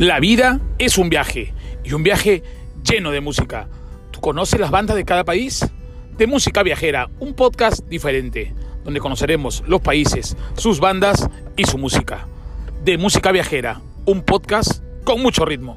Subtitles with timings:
[0.00, 1.52] La vida es un viaje
[1.84, 2.42] y un viaje
[2.90, 3.68] lleno de música.
[4.10, 5.70] ¿Tú conoces las bandas de cada país?
[6.16, 12.26] De Música Viajera, un podcast diferente, donde conoceremos los países, sus bandas y su música.
[12.82, 15.76] De Música Viajera, un podcast con mucho ritmo.